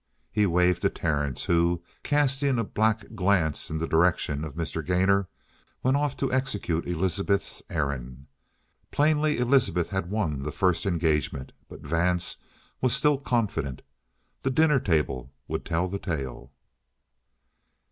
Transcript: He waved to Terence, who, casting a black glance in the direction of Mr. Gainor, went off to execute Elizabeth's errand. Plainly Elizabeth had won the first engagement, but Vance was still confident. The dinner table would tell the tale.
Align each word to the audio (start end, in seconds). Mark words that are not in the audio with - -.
He 0.31 0.47
waved 0.47 0.81
to 0.81 0.89
Terence, 0.89 1.43
who, 1.45 1.83
casting 2.01 2.57
a 2.57 2.63
black 2.63 3.13
glance 3.13 3.69
in 3.69 3.77
the 3.77 3.87
direction 3.87 4.43
of 4.43 4.55
Mr. 4.55 4.83
Gainor, 4.83 5.27
went 5.83 5.95
off 5.95 6.17
to 6.17 6.33
execute 6.33 6.87
Elizabeth's 6.87 7.61
errand. 7.69 8.25
Plainly 8.89 9.37
Elizabeth 9.37 9.89
had 9.91 10.09
won 10.09 10.41
the 10.41 10.51
first 10.51 10.87
engagement, 10.87 11.51
but 11.69 11.81
Vance 11.85 12.37
was 12.81 12.95
still 12.95 13.19
confident. 13.19 13.83
The 14.41 14.49
dinner 14.49 14.79
table 14.79 15.35
would 15.47 15.63
tell 15.65 15.87
the 15.87 15.99
tale. 15.99 16.51